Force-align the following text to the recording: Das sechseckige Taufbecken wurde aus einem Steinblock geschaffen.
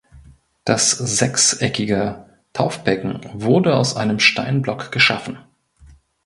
Das 0.65 0.89
sechseckige 0.93 2.25
Taufbecken 2.53 3.19
wurde 3.35 3.75
aus 3.77 3.95
einem 3.95 4.17
Steinblock 4.19 4.91
geschaffen. 4.91 5.37